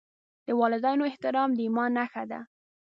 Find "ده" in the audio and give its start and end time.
2.31-2.39